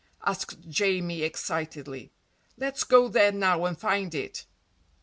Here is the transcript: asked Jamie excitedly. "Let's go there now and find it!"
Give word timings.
asked 0.25 0.67
Jamie 0.67 1.21
excitedly. 1.21 2.11
"Let's 2.57 2.83
go 2.83 3.07
there 3.07 3.31
now 3.31 3.65
and 3.65 3.77
find 3.77 4.15
it!" 4.15 4.47